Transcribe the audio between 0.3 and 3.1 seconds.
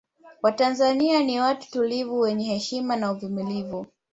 Watanzania ni watu tulivu wenye heshima